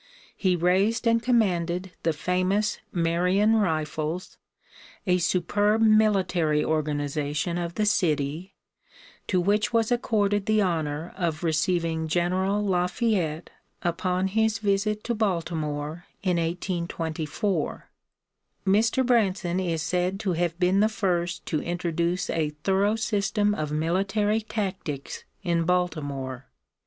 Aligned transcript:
He 0.35 0.55
raised 0.55 1.05
and 1.07 1.21
commanded 1.21 1.91
the 2.01 2.11
famous 2.11 2.79
Marion 2.91 3.57
Rifles, 3.57 4.39
a 5.05 5.19
superb 5.19 5.79
military 5.79 6.65
organization 6.65 7.59
of 7.59 7.75
the 7.75 7.85
city, 7.85 8.55
to 9.27 9.39
which 9.39 9.71
was 9.71 9.91
accorded 9.91 10.47
the 10.47 10.59
honor 10.59 11.13
of 11.15 11.43
receiving 11.43 12.07
General 12.07 12.63
Lafayette 12.65 13.51
upon 13.83 14.29
his 14.29 14.57
visit 14.57 15.03
to 15.03 15.13
Baltimore 15.13 16.07
in 16.23 16.37
1824. 16.37 17.87
Mr. 18.65 19.05
Branson 19.05 19.59
is 19.59 19.83
said 19.83 20.19
to 20.21 20.33
have 20.33 20.59
been 20.59 20.79
the 20.79 20.89
first 20.89 21.45
to 21.45 21.61
introduce 21.61 22.27
a 22.31 22.49
thorough 22.63 22.95
system 22.95 23.53
of 23.53 23.71
military 23.71 24.41
tactics 24.41 25.25
in 25.43 25.63
Baltimore. 25.63 26.47